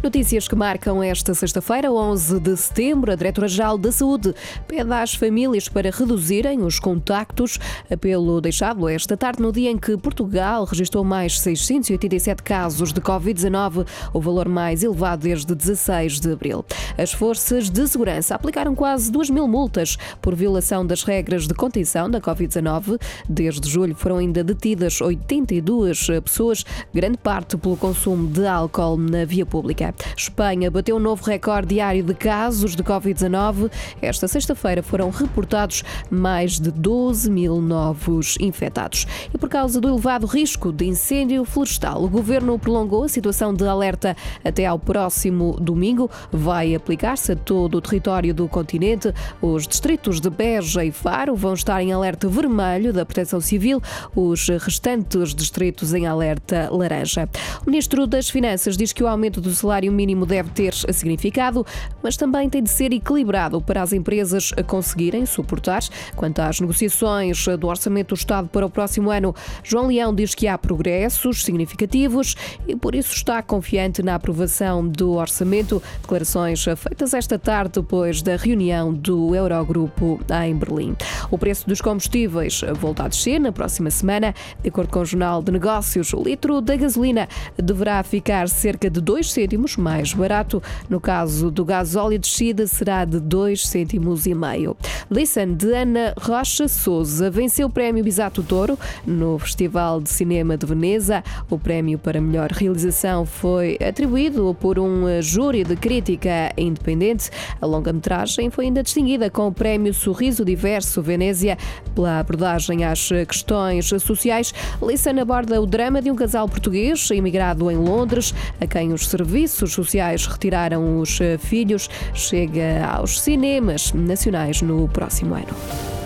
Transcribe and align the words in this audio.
Notícias 0.00 0.46
que 0.46 0.54
marcam 0.54 1.02
esta 1.02 1.34
sexta-feira, 1.34 1.90
11 1.90 2.38
de 2.38 2.56
setembro. 2.56 3.10
A 3.10 3.16
Diretora-Geral 3.16 3.76
da 3.76 3.90
Saúde 3.90 4.32
pede 4.68 4.92
às 4.92 5.12
famílias 5.12 5.68
para 5.68 5.90
reduzirem 5.90 6.62
os 6.62 6.78
contactos. 6.78 7.58
Apelo 7.90 8.40
deixado 8.40 8.88
esta 8.88 9.16
tarde, 9.16 9.42
no 9.42 9.50
dia 9.50 9.68
em 9.68 9.76
que 9.76 9.96
Portugal 9.96 10.64
registrou 10.64 11.02
mais 11.02 11.40
687 11.40 12.44
casos 12.44 12.92
de 12.92 13.00
Covid-19, 13.00 13.84
o 14.14 14.20
valor 14.20 14.48
mais 14.48 14.84
elevado 14.84 15.22
desde 15.24 15.52
16 15.52 16.20
de 16.20 16.32
abril. 16.32 16.64
As 16.96 17.12
forças 17.12 17.68
de 17.68 17.88
segurança 17.88 18.36
aplicaram 18.36 18.76
quase 18.76 19.10
2 19.10 19.30
mil 19.30 19.48
multas 19.48 19.96
por 20.22 20.32
violação 20.32 20.86
das 20.86 21.02
regras 21.02 21.48
de 21.48 21.54
contenção 21.54 22.08
da 22.08 22.20
Covid-19. 22.20 23.00
Desde 23.28 23.68
julho 23.68 23.96
foram 23.96 24.18
ainda 24.18 24.44
detidas 24.44 25.00
82 25.00 26.06
pessoas, 26.24 26.64
grande 26.94 27.18
parte 27.18 27.56
pelo 27.56 27.76
consumo 27.76 28.28
de 28.28 28.46
álcool 28.46 28.96
na 28.96 29.24
via 29.24 29.44
pública. 29.44 29.87
Espanha 30.16 30.70
bateu 30.70 30.96
um 30.96 31.00
novo 31.00 31.24
recorde 31.24 31.68
diário 31.68 32.02
de 32.02 32.14
casos 32.14 32.74
de 32.74 32.82
Covid-19. 32.82 33.70
Esta 34.02 34.26
sexta-feira 34.26 34.82
foram 34.82 35.10
reportados 35.10 35.84
mais 36.10 36.58
de 36.58 36.70
12 36.70 37.30
mil 37.30 37.60
novos 37.60 38.36
infectados. 38.40 39.06
E 39.32 39.38
por 39.38 39.48
causa 39.48 39.80
do 39.80 39.88
elevado 39.88 40.26
risco 40.26 40.72
de 40.72 40.86
incêndio 40.86 41.44
florestal, 41.44 42.02
o 42.02 42.08
governo 42.08 42.58
prolongou 42.58 43.04
a 43.04 43.08
situação 43.08 43.54
de 43.54 43.66
alerta 43.66 44.16
até 44.44 44.66
ao 44.66 44.78
próximo 44.78 45.56
domingo. 45.60 46.10
Vai 46.32 46.74
aplicar-se 46.74 47.32
a 47.32 47.36
todo 47.36 47.76
o 47.76 47.80
território 47.80 48.34
do 48.34 48.48
continente. 48.48 49.12
Os 49.40 49.68
distritos 49.68 50.20
de 50.20 50.30
Beja 50.30 50.84
e 50.84 50.90
Faro 50.90 51.36
vão 51.36 51.54
estar 51.54 51.82
em 51.82 51.92
alerta 51.92 52.26
vermelho 52.28 52.92
da 52.92 53.04
Proteção 53.04 53.40
Civil, 53.40 53.80
os 54.16 54.48
restantes 54.48 55.34
distritos 55.34 55.94
em 55.94 56.06
alerta 56.06 56.68
laranja. 56.72 57.28
O 57.64 57.70
ministro 57.70 58.06
das 58.06 58.28
Finanças 58.30 58.76
diz 58.76 58.92
que 58.92 59.04
o 59.04 59.06
aumento 59.06 59.40
do 59.40 59.54
salário 59.54 59.77
salário 59.78 59.92
mínimo 59.92 60.26
deve 60.26 60.50
ter 60.50 60.74
significado, 60.74 61.64
mas 62.02 62.16
também 62.16 62.50
tem 62.50 62.62
de 62.62 62.70
ser 62.70 62.92
equilibrado 62.92 63.60
para 63.60 63.80
as 63.80 63.92
empresas 63.92 64.52
conseguirem 64.66 65.24
suportar. 65.24 65.82
Quanto 66.16 66.40
às 66.40 66.60
negociações 66.60 67.46
do 67.58 67.68
Orçamento 67.68 68.08
do 68.08 68.18
Estado 68.18 68.48
para 68.48 68.66
o 68.66 68.70
próximo 68.70 69.10
ano, 69.10 69.34
João 69.62 69.86
Leão 69.86 70.12
diz 70.12 70.34
que 70.34 70.48
há 70.48 70.58
progressos 70.58 71.44
significativos 71.44 72.34
e 72.66 72.74
por 72.74 72.94
isso 72.94 73.14
está 73.14 73.40
confiante 73.40 74.02
na 74.02 74.16
aprovação 74.16 74.86
do 74.86 75.12
orçamento. 75.12 75.80
Declarações 76.00 76.64
feitas 76.76 77.14
esta 77.14 77.38
tarde 77.38 77.74
depois 77.74 78.20
da 78.20 78.34
reunião 78.36 78.92
do 78.92 79.34
Eurogrupo 79.34 80.18
em 80.44 80.56
Berlim. 80.56 80.96
O 81.30 81.38
preço 81.38 81.68
dos 81.68 81.80
combustíveis 81.80 82.62
volta 82.80 83.04
a 83.04 83.08
descer 83.08 83.38
na 83.38 83.52
próxima 83.52 83.90
semana. 83.90 84.34
De 84.60 84.70
acordo 84.70 84.90
com 84.90 85.00
o 85.00 85.04
Jornal 85.04 85.42
de 85.42 85.52
Negócios, 85.52 86.12
o 86.12 86.22
litro 86.22 86.60
da 86.60 86.74
gasolina 86.74 87.28
deverá 87.56 88.02
ficar 88.02 88.48
cerca 88.48 88.90
de 88.90 89.00
2 89.00 89.30
cêntimos 89.30 89.67
cêntimos 89.68 89.76
mais 89.76 90.14
barato. 90.14 90.62
No 90.88 91.00
caso 91.00 91.50
do 91.50 91.64
gasóleo 91.64 92.18
descida 92.18 92.66
será 92.66 93.04
de 93.04 93.20
2 93.20 93.68
cêntimos 93.68 94.26
e 94.26 94.34
meio. 94.34 94.76
Listen, 95.10 95.54
de 95.54 95.72
Ana 95.72 96.14
Rocha 96.18 96.68
Souza, 96.68 97.30
venceu 97.30 97.66
o 97.66 97.70
prémio 97.70 98.02
Bisato 98.02 98.42
Toro 98.42 98.78
no 99.06 99.38
Festival 99.38 100.00
de 100.00 100.08
Cinema 100.08 100.56
de 100.56 100.66
Veneza. 100.66 101.22
O 101.50 101.58
prémio 101.58 101.98
para 101.98 102.20
melhor 102.20 102.50
realização 102.50 103.26
foi 103.26 103.78
atribuído 103.86 104.56
por 104.58 104.78
um 104.78 105.20
júri 105.20 105.64
de 105.64 105.76
crítica 105.76 106.52
independente. 106.56 107.30
A 107.60 107.66
longa-metragem 107.66 108.50
foi 108.50 108.66
ainda 108.66 108.82
distinguida 108.82 109.30
com 109.30 109.48
o 109.48 109.52
prémio 109.52 109.92
Sorriso 109.92 110.44
Diverso 110.44 111.02
Venezia 111.02 111.58
pela 111.94 112.20
abordagem 112.20 112.84
às 112.84 113.08
questões 113.28 113.88
sociais. 114.00 114.54
Listen 114.82 115.20
aborda 115.20 115.60
o 115.60 115.66
drama 115.66 116.00
de 116.00 116.10
um 116.10 116.16
casal 116.16 116.48
português 116.48 117.10
imigrado 117.10 117.70
em 117.70 117.76
Londres, 117.76 118.34
a 118.60 118.66
quem 118.66 118.92
os 118.92 119.08
serviços 119.08 119.57
serviços 119.58 119.72
sociais 119.72 120.26
retiraram 120.26 121.00
os 121.00 121.20
eh, 121.20 121.36
filhos, 121.36 121.90
chega 122.14 122.86
aos 122.86 123.20
cinemas 123.20 123.92
nacionais 123.92 124.62
no 124.62 124.88
próximo 124.88 125.34
ano. 125.34 125.97